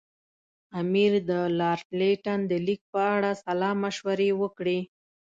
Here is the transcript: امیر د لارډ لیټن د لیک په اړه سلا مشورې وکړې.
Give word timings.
امیر 0.81 1.11
د 1.29 1.31
لارډ 1.59 1.87
لیټن 1.99 2.39
د 2.51 2.53
لیک 2.65 2.81
په 2.93 3.01
اړه 3.15 3.29
سلا 3.43 3.71
مشورې 3.83 4.29
وکړې. 4.41 4.79